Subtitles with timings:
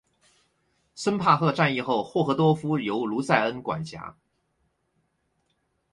[0.95, 4.17] 森帕赫战役后霍赫多夫由卢塞恩管辖。